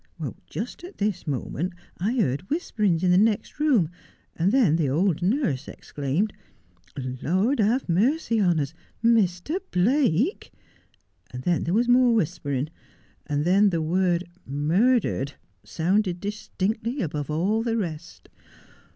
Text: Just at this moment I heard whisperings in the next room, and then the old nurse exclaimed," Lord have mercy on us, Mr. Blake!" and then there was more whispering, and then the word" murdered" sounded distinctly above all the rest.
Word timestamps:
Just 0.47 0.83
at 0.83 0.97
this 0.97 1.27
moment 1.27 1.73
I 1.99 2.13
heard 2.15 2.49
whisperings 2.49 3.03
in 3.03 3.11
the 3.11 3.19
next 3.19 3.59
room, 3.59 3.91
and 4.35 4.51
then 4.51 4.75
the 4.75 4.89
old 4.89 5.21
nurse 5.21 5.67
exclaimed," 5.67 6.33
Lord 7.21 7.59
have 7.59 7.87
mercy 7.87 8.39
on 8.39 8.59
us, 8.59 8.73
Mr. 9.05 9.59
Blake!" 9.69 10.51
and 11.31 11.43
then 11.43 11.65
there 11.65 11.75
was 11.75 11.87
more 11.87 12.15
whispering, 12.15 12.69
and 13.27 13.45
then 13.45 13.69
the 13.69 13.79
word" 13.79 14.23
murdered" 14.67 15.33
sounded 15.63 16.19
distinctly 16.19 16.99
above 17.03 17.29
all 17.29 17.61
the 17.61 17.77
rest. 17.77 18.27